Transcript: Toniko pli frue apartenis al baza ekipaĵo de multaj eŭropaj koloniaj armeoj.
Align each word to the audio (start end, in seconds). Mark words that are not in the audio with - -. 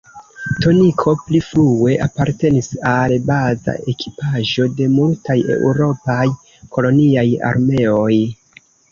Toniko 0.65 1.11
pli 1.25 1.39
frue 1.47 1.91
apartenis 2.05 2.69
al 2.91 3.11
baza 3.27 3.75
ekipaĵo 3.93 4.65
de 4.79 4.87
multaj 4.93 5.35
eŭropaj 5.57 6.23
koloniaj 6.77 7.27
armeoj. 7.51 8.15